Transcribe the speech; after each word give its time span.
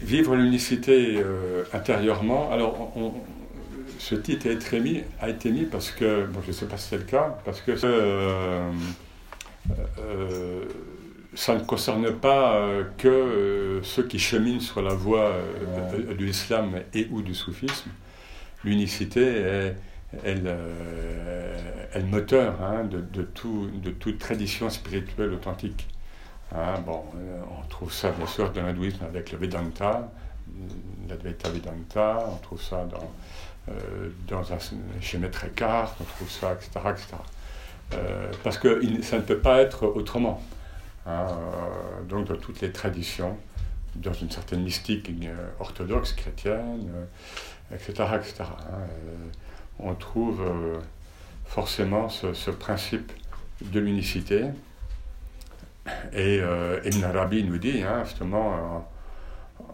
vivre 0.00 0.34
l'unicité 0.34 1.18
euh, 1.18 1.64
intérieurement. 1.72 2.50
Alors, 2.52 2.92
on, 2.96 3.12
ce 3.98 4.14
titre 4.14 4.48
a 4.48 4.52
été, 4.52 4.80
mis, 4.80 5.02
a 5.20 5.28
été 5.28 5.50
mis 5.50 5.64
parce 5.64 5.90
que, 5.90 6.26
bon, 6.26 6.40
je 6.42 6.48
ne 6.48 6.52
sais 6.52 6.66
pas 6.66 6.76
si 6.78 6.88
c'est 6.88 6.98
le 6.98 7.04
cas, 7.04 7.38
parce 7.44 7.60
que 7.60 7.72
euh, 7.84 8.70
euh, 9.98 10.64
ça 11.34 11.54
ne 11.54 11.60
concerne 11.60 12.10
pas 12.12 12.66
que 12.96 13.80
ceux 13.82 14.04
qui 14.04 14.18
cheminent 14.18 14.60
sur 14.60 14.82
la 14.82 14.94
voie 14.94 15.34
de 16.08 16.24
l'islam 16.24 16.80
et 16.94 17.08
ou 17.10 17.22
du 17.22 17.34
soufisme. 17.34 17.90
L'unicité 18.64 19.22
est, 19.22 19.76
est, 20.24 20.34
le, 20.34 22.06
moteur 22.06 22.60
hein, 22.62 22.84
de, 22.84 23.00
de, 23.00 23.22
tout, 23.22 23.70
de 23.82 23.90
toute 23.90 24.18
tradition 24.18 24.70
spirituelle 24.70 25.32
authentique. 25.32 25.86
Bon, 26.52 27.04
euh, 27.14 27.40
on 27.58 27.68
trouve 27.68 27.92
ça 27.92 28.10
bien 28.10 28.26
sûr 28.26 28.50
dans 28.50 28.62
l'hindouisme 28.62 29.04
avec 29.04 29.30
le 29.30 29.38
Vedanta, 29.38 30.10
l'Advaita 31.08 31.48
Vedanta, 31.48 32.26
on 32.28 32.36
trouve 32.38 32.60
ça 32.60 32.84
dans, 32.86 33.12
euh, 33.68 34.10
un, 34.32 35.00
chez 35.00 35.18
Maître 35.18 35.44
on 35.46 36.04
trouve 36.04 36.30
ça, 36.30 36.52
etc. 36.54 36.70
etc. 36.90 37.06
Euh, 37.94 38.32
parce 38.42 38.58
que 38.58 38.80
ça 39.02 39.16
ne 39.16 39.22
peut 39.22 39.38
pas 39.38 39.60
être 39.60 39.86
autrement. 39.86 40.42
Hein, 41.06 41.26
donc 42.08 42.26
dans 42.26 42.36
toutes 42.36 42.60
les 42.60 42.72
traditions, 42.72 43.36
dans 43.94 44.12
une 44.12 44.30
certaine 44.30 44.62
mystique 44.62 45.10
orthodoxe, 45.60 46.12
chrétienne, 46.14 46.90
etc. 47.72 47.92
etc. 48.16 48.34
Hein, 48.40 48.86
on 49.78 49.94
trouve 49.94 50.42
forcément 51.46 52.08
ce, 52.08 52.34
ce 52.34 52.50
principe 52.50 53.12
de 53.62 53.78
l'unicité 53.78 54.46
et 56.12 56.40
euh, 56.40 56.80
Ibn 56.84 57.04
Arabi 57.04 57.44
nous 57.44 57.58
dit, 57.58 57.82
hein, 57.82 58.04
justement, 58.04 58.86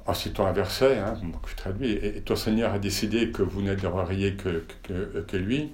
en, 0.06 0.14
citant 0.14 0.46
un 0.46 0.52
verset, 0.52 0.98
hein, 0.98 1.14
que 1.42 1.50
je 1.50 1.56
traduis, 1.56 1.92
et, 1.92 2.20
ton 2.22 2.36
Seigneur 2.36 2.72
a 2.72 2.78
décidé 2.78 3.30
que 3.30 3.42
vous 3.42 3.62
n'adoreriez 3.62 4.34
que, 4.34 4.64
que, 4.82 5.20
que, 5.20 5.36
lui, 5.36 5.72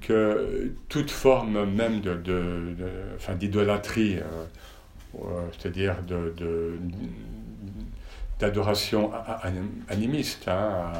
que 0.00 0.72
toute 0.88 1.10
forme 1.10 1.64
même 1.64 2.00
de, 2.00 2.14
de, 2.14 2.76
enfin, 3.16 3.34
d'idolâtrie, 3.34 4.16
euh, 4.16 4.44
euh, 5.16 5.46
c'est-à-dire 5.58 6.02
de, 6.02 6.78
d'adoration 8.38 9.10
animiste, 9.88 10.48
hein, 10.48 10.92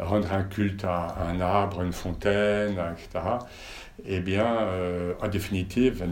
rendre 0.00 0.32
un 0.32 0.42
culte 0.42 0.84
à 0.84 1.16
un 1.28 1.40
arbre, 1.40 1.82
une 1.82 1.92
fontaine, 1.92 2.78
etc., 2.92 3.20
eh 4.06 4.20
bien, 4.20 4.46
euh, 4.62 5.14
en 5.20 5.28
définitive, 5.28 6.04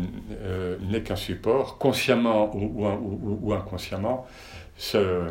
euh, 0.43 0.77
n'est 0.83 1.03
qu'un 1.03 1.17
support, 1.17 1.79
consciemment 1.79 2.51
ou, 2.55 3.53
inconsciemment, 3.53 4.27
euh, 4.95 5.31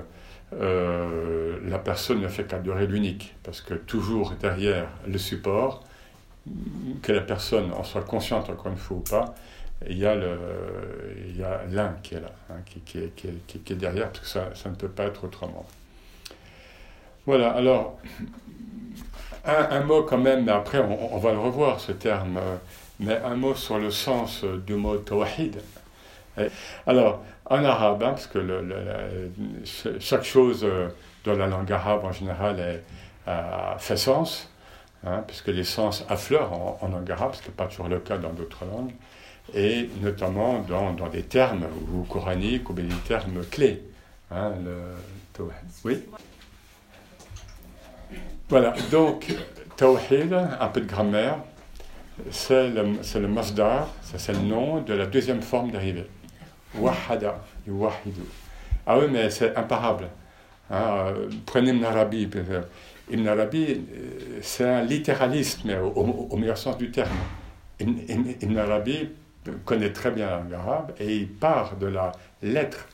la 1.63 1.79
personne 1.79 2.21
ne 2.21 2.27
fait 2.27 2.45
qu'adorer 2.45 2.87
l'unique, 2.87 3.35
parce 3.43 3.61
que 3.61 3.73
toujours 3.73 4.33
derrière 4.39 4.87
le 5.07 5.17
support, 5.17 5.83
que 7.01 7.11
la 7.11 7.21
personne 7.21 7.71
en 7.73 7.83
soit 7.83 8.03
consciente 8.03 8.49
encore 8.49 8.71
une 8.71 8.77
fois 8.77 8.97
ou 8.97 9.01
pas, 9.01 9.35
il 9.87 9.97
y 9.97 10.05
a 10.05 10.15
l'un 10.15 11.95
qui 12.01 12.15
est 12.15 12.21
là, 12.21 12.31
hein, 12.49 12.61
qui, 12.65 12.97
est 12.97 13.73
derrière, 13.73 14.11
parce 14.11 14.39
ça 14.53 14.69
ne 14.69 14.75
peut 14.75 14.89
pas 14.89 15.03
être 15.03 15.25
autrement. 15.25 15.65
Voilà, 17.27 17.51
alors, 17.51 17.99
un, 19.47 19.81
mot 19.81 20.03
quand 20.03 20.17
même, 20.17 20.45
mais 20.45 20.51
après 20.51 20.79
on, 20.79 21.17
va 21.17 21.31
le 21.31 21.39
revoir 21.39 21.79
ce 21.79 21.91
terme, 21.91 22.37
euh, 22.37 22.55
mais 22.99 23.17
un 23.23 23.35
mot 23.35 23.55
sur 23.55 23.77
le 23.77 23.91
sens 23.91 24.43
du 24.43 24.75
mot 24.75 24.97
tawhid. 24.97 25.61
Alors, 26.85 27.23
en 27.45 27.63
arabe, 27.63 28.03
hein, 28.03 28.09
parce 28.09 28.27
que 28.27 28.39
chaque 29.99 30.23
chose 30.23 30.63
euh, 30.63 30.89
dans 31.23 31.33
la 31.33 31.47
langue 31.47 31.71
arabe 31.71 32.05
en 32.05 32.11
général 32.11 32.81
fait 33.79 33.97
sens, 33.97 34.49
hein, 35.05 35.23
puisque 35.25 35.47
les 35.47 35.63
sens 35.63 36.05
affleurent 36.09 36.53
en, 36.81 36.87
langue 36.89 37.09
arabe, 37.09 37.33
ce 37.33 37.43
n'est 37.43 37.53
pas 37.55 37.65
toujours 37.65 37.87
le 37.87 37.99
cas 37.99 38.17
dans 38.17 38.33
d'autres 38.33 38.65
langues, 38.65 38.93
et 39.53 39.89
notamment 40.01 40.59
dans, 40.59 41.07
des 41.07 41.23
termes 41.23 41.65
ou 41.93 42.03
coraniques 42.03 42.69
ou 42.69 42.73
des 42.73 42.87
termes 43.07 43.43
clés. 43.49 43.83
Hein, 44.29 44.51
le, 44.63 45.45
oui? 45.85 46.03
Voilà, 48.49 48.73
donc, 48.91 49.33
Tawhid, 49.75 50.33
un 50.33 50.67
peu 50.67 50.81
de 50.81 50.85
grammaire, 50.85 51.39
c'est 52.31 52.69
le, 52.69 52.97
c'est 53.01 53.19
le 53.19 53.27
masdar, 53.27 53.89
c'est 54.01 54.33
le 54.33 54.39
nom 54.39 54.81
de 54.81 54.93
la 54.93 55.05
deuxième 55.05 55.41
forme 55.41 55.71
dérivée. 55.71 56.07
Wahada, 56.75 57.41
wahidu. 57.67 58.21
Ah 58.85 58.97
oui, 58.97 59.05
mais 59.11 59.29
c'est 59.29 59.55
imparable. 59.55 60.07
Hein, 60.69 60.81
euh, 61.07 61.29
prenez 61.45 61.71
Ibn 61.71 61.83
Arabi. 61.83 62.29
Ibn 63.09 63.27
Arabi, 63.27 63.65
euh, 63.71 64.39
c'est 64.41 64.65
un 64.65 64.81
littéraliste, 64.83 65.61
mais 65.65 65.77
au, 65.77 66.35
meilleur 66.37 66.57
sens 66.57 66.77
du 66.77 66.91
terme. 66.91 67.09
Ibn, 67.79 68.57
Arabi 68.57 69.09
connaît 69.65 69.93
très 69.93 70.11
bien 70.11 70.27
la 70.27 70.37
langue 70.37 70.53
arabe 70.53 70.93
et 70.99 71.15
il 71.15 71.27
part 71.27 71.77
de 71.77 71.87
la 71.87 72.11
lettre 72.41 72.87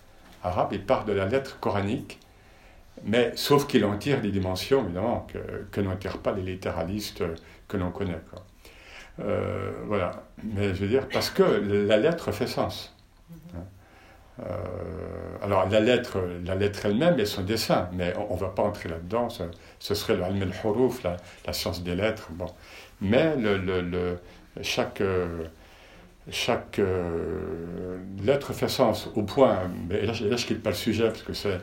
arabe, 0.44 0.70
il 0.74 0.86
part 0.86 1.06
de 1.06 1.14
la 1.14 1.26
lettre 1.26 1.60
coranique 1.60 2.20
mais 3.04 3.32
sauf 3.36 3.68
qu'il 3.68 3.86
en 3.86 3.98
tire 3.98 4.22
des 4.22 4.32
dimensions, 4.32 4.84
évidemment, 4.84 5.28
que, 5.32 5.40
que 5.72 5.82
n'en 5.82 5.96
tirent 5.96 6.20
pas 6.20 6.32
les 6.32 6.44
littéralistes 6.44 7.24
que 7.68 7.78
l'on 7.78 7.92
connaît. 7.92 8.22
Euh, 9.20 9.72
voilà. 9.86 10.24
Mais 10.44 10.74
je 10.74 10.82
veux 10.82 10.88
dire, 10.88 11.08
parce 11.12 11.30
que 11.30 11.44
la 11.44 11.98
lettre 11.98 12.32
fait 12.32 12.48
sens. 12.48 12.96
Euh, 14.40 14.44
alors 15.44 15.70
la 15.70 15.80
lettre, 15.80 16.20
la 16.44 16.56
lettre 16.56 16.88
elle-même 16.88 17.20
et 17.20 17.26
son 17.26 17.44
dessin, 17.44 17.88
mais 17.94 18.16
on 18.30 18.34
ne 18.34 18.40
va 18.40 18.50
pas 18.50 18.64
entrer 18.64 18.90
là-dedans, 18.90 19.28
ce, 19.30 19.94
serait 19.94 20.16
le 20.16 20.24
al 20.24 20.36
huruf 20.64 21.04
la, 21.04 21.18
la, 21.46 21.54
science 21.54 21.84
des 21.84 21.96
lettres. 21.96 22.30
Bon. 22.32 22.48
Mais 23.00 23.36
le, 23.36 23.58
le, 23.58 24.18
chaque, 24.62 25.04
chaque 26.32 26.80
euh, 26.80 27.98
lettre 28.24 28.54
fait 28.54 28.70
sens 28.70 29.08
au 29.16 29.22
point, 29.22 29.70
mais 29.88 30.02
là, 30.02 30.08
là 30.08 30.14
je 30.14 30.26
ne 30.26 30.36
quitte 30.36 30.64
pas 30.64 30.72
le 30.72 30.76
sujet 30.76 31.10
parce 31.10 31.24
que 31.24 31.34
c'est 31.34 31.60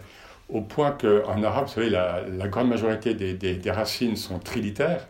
au 0.52 0.60
point 0.62 0.92
qu'en 0.92 1.42
arabe, 1.42 1.66
vous 1.66 1.72
savez, 1.72 1.90
la, 1.90 2.48
grande 2.48 2.68
majorité 2.68 3.14
des, 3.14 3.70
racines 3.70 4.16
sont 4.16 4.38
trilitaires, 4.38 5.06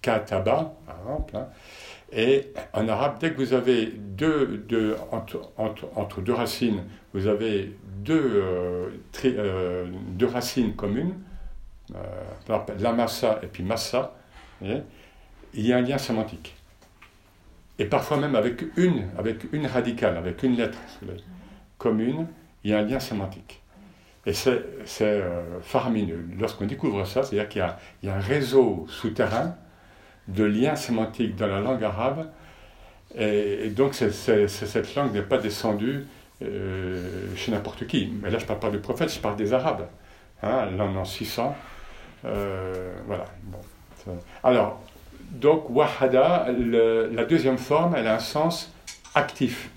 kataba, 0.00 0.74
par 0.86 0.98
exemple. 1.00 1.36
Hein. 1.36 1.48
et 2.12 2.52
en 2.72 2.88
arabe, 2.88 3.16
dès 3.20 3.32
que 3.32 3.38
vous 3.38 3.54
avez 3.54 3.94
entre, 5.10 6.20
deux 6.20 6.34
racines, 6.34 6.84
vous 7.14 7.26
avez 7.26 7.76
deux, 8.04 8.32
euh, 8.34 8.90
euh, 9.24 9.86
racines 10.32 10.74
communes, 10.74 11.14
euh, 11.94 12.58
la 12.78 12.92
massa 12.92 13.40
et 13.42 13.46
puis 13.46 13.62
massa, 13.62 14.14
il 14.62 15.66
y 15.66 15.72
a 15.72 15.78
un 15.78 15.82
lien 15.82 15.98
sémantique. 15.98 16.54
Et 17.78 17.86
parfois 17.86 18.18
même 18.18 18.36
avec 18.36 18.64
une 18.76 19.66
radicale, 19.66 20.16
avec 20.16 20.42
une 20.42 20.56
lettre 20.56 20.78
commune, 21.78 22.26
il 22.62 22.70
y 22.70 22.74
a 22.74 22.78
un 22.78 22.82
lien 22.82 23.00
sémantique. 23.00 23.61
Et 24.24 24.32
c'est 24.32 24.62
euh, 25.00 25.60
faramineux. 25.62 26.24
Lorsqu'on 26.38 26.66
découvre 26.66 27.04
ça, 27.06 27.22
c'est-à-dire 27.22 27.48
qu'il 27.48 27.64
y, 28.02 28.08
a 28.08 28.14
un 28.14 28.20
réseau 28.20 28.86
souterrain 28.88 29.56
de 30.28 30.44
liens 30.44 30.76
sémantiques 30.76 31.34
dans 31.34 31.48
la 31.48 31.60
langue 31.60 31.82
arabe, 31.82 32.28
et, 33.18 33.68
donc 33.70 33.94
cette 33.94 34.94
langue 34.94 35.12
n'est 35.12 35.22
pas 35.22 35.38
descendue 35.38 36.06
euh, 36.42 37.26
chez 37.36 37.52
n'importe 37.52 37.86
qui. 37.86 38.12
Mais 38.22 38.30
là, 38.30 38.38
je 38.38 38.44
ne 38.44 38.48
parle 38.48 38.60
pas 38.60 38.70
du 38.70 38.78
prophète, 38.78 39.12
je 39.12 39.20
parle 39.20 39.36
des 39.36 39.52
Arabes. 39.52 39.86
Hein, 40.42 40.66
l'an 40.76 40.94
en 40.96 41.04
600. 41.04 41.54
Euh, 42.24 42.92
voilà. 43.06 43.24
Alors, 44.42 44.80
donc, 45.30 45.70
wahada, 45.70 46.46
la 46.48 47.24
deuxième 47.24 47.58
forme, 47.58 47.94
elle 47.96 48.06
a 48.06 48.16
un 48.16 48.20
sens 48.20 48.72
actif. 49.14 49.70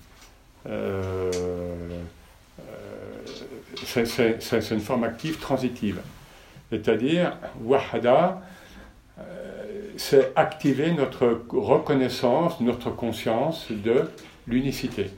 Euh, 0.68 1.30
c'est 3.86 4.70
une 4.70 4.80
forme 4.80 5.04
active 5.04 5.38
transitive. 5.38 6.00
C'est-à-dire, 6.70 7.36
wahada, 7.62 8.42
euh, 9.18 9.22
c'est 9.96 10.32
activer 10.34 10.90
notre 10.92 11.42
reconnaissance, 11.48 12.60
notre 12.60 12.90
conscience 12.90 13.68
de 13.70 14.10
l'unicité. 14.46 15.10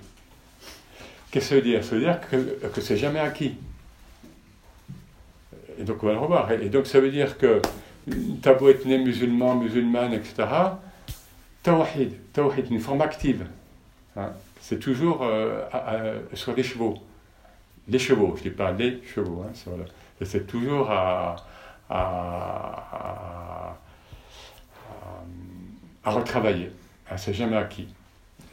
Qu'est-ce 1.31 1.45
que 1.45 1.49
ça 1.49 1.55
veut 1.57 1.63
dire? 1.63 1.85
Ça 1.85 1.95
veut 1.95 2.01
dire 2.01 2.21
que, 2.21 2.81
c'est 2.81 2.97
jamais 2.97 3.21
acquis. 3.21 3.57
Et 5.79 5.85
donc 5.85 6.03
on 6.03 6.07
va 6.07 6.13
le 6.13 6.19
revoir. 6.19 6.53
Et 6.53 6.69
donc 6.69 6.87
ça 6.87 7.01
veut 7.01 7.11
dire 7.11 7.39
que 7.39 7.63
t'as 8.43 8.55
beau 8.55 8.69
être 8.69 8.85
né 8.85 8.99
musulman, 8.99 9.55
musulmane, 9.55 10.13
etc. 10.13 10.47
Tawhid, 11.63 12.13
tawhid, 12.33 12.71
une 12.71 12.81
forme 12.81 13.01
active. 13.01 13.47
Hein. 14.17 14.33
C'est 14.61 14.79
toujours 14.79 15.23
euh, 15.23 16.21
sur 16.35 16.55
les 16.55 16.63
chevaux 16.63 16.99
les 17.89 17.99
chevaux, 17.99 18.35
je 18.37 18.45
ne 18.45 18.49
dis 18.51 18.55
pas 18.55 18.73
les 18.73 19.03
chevaux, 19.03 19.45
hein, 19.47 19.53
c'est 20.23 20.47
toujours 20.47 20.91
à, 20.91 21.37
à, 21.89 23.77
à, 26.05 26.11
retravailler. 26.11 26.71
Hein, 27.11 27.17
c'est 27.17 27.35
jamais 27.35 27.57
acquis. 27.57 27.89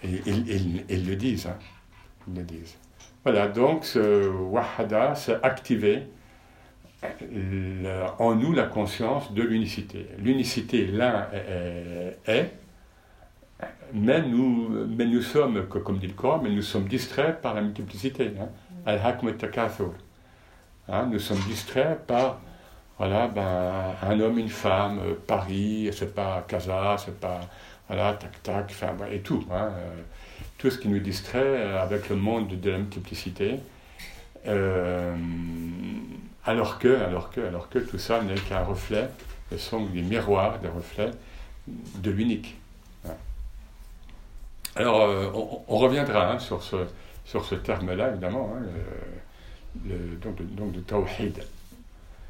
Et 0.04 0.22
ils, 0.26 1.08
le 1.08 1.16
disent. 1.16 1.48
Hein. 1.48 1.58
Ils 2.28 2.36
le 2.36 2.44
disent. 2.44 2.78
Voilà, 3.24 3.48
donc 3.48 3.86
ce 3.86 4.30
wahada, 4.30 5.16
c'est 5.16 5.44
activer 5.44 6.04
en 8.20 8.36
nous 8.36 8.54
la 8.54 8.64
conscience 8.64 9.32
de 9.34 9.42
l'unicité. 9.42 10.08
L'unicité, 10.20 10.86
l'un 10.86 11.28
est, 12.28 12.52
mais 13.94 14.22
nous, 14.22 14.70
mais 14.88 15.06
nous 15.06 15.22
sommes, 15.22 15.68
comme 15.68 15.98
dit 15.98 16.08
le 16.08 16.14
Coran, 16.14 16.42
mais 16.44 16.50
nous 16.50 16.62
sommes 16.62 16.88
distraits 16.88 17.42
par 17.42 17.54
la 17.54 17.62
multiplicité. 17.62 18.32
Hein. 18.40 18.50
Hein, 20.88 21.08
nous 21.12 21.20
sommes 21.20 21.40
distraits 21.48 22.06
par 22.06 22.40
voilà, 22.98 23.28
ben, 23.28 23.96
un 24.04 24.20
homme, 24.20 24.40
une 24.40 24.50
femme, 24.50 25.00
euh, 25.00 25.16
Paris, 25.28 25.90
c'est 25.92 26.16
pas 26.16 26.46
Casa, 26.48 26.96
c'est 26.98 27.20
pas 27.20 27.42
voilà, 27.88 28.14
tac 28.14 28.42
tac, 28.42 28.66
enfin, 28.70 28.96
et 29.12 29.20
tout. 29.20 29.46
Hein, 29.52 29.72
euh, 29.78 30.02
tout 30.58 30.70
ce 30.72 30.78
qui 30.78 30.88
nous 30.88 31.00
distrait 31.00 31.40
euh, 31.44 31.82
avec 31.82 32.10
le 32.10 32.16
monde 32.16 32.60
de 32.60 32.72
la 32.72 32.78
multiplicité. 32.78 33.60
alors 36.46 36.80
que, 36.80 37.04
alors 37.04 37.32
que, 37.32 37.42
alors 37.42 37.70
que 37.70 37.80
tout 37.80 37.98
ça 37.98 38.22
n'est 38.22 38.36
qu'un 38.36 38.64
reflet, 38.64 39.10
ce 39.52 39.58
sont 39.58 39.86
des 39.86 40.02
miroirs, 40.02 40.60
des 40.60 40.70
reflets 40.70 41.12
de 41.68 42.12
l'unique. 42.12 42.56
Alors, 44.76 45.64
on, 45.68 45.78
reviendra 45.78 46.34
hein, 46.34 46.40
sur 46.40 46.62
ce, 46.62 46.76
sur 47.26 47.44
ce 47.44 47.56
terme-là, 47.56 48.12
évidemment, 48.12 48.54
hein, 48.56 48.62
le, 49.86 50.16
donc, 50.18 50.36
de, 50.38 50.44
donc 50.44 50.72
de 50.72 50.80
tawhid. 50.80 51.44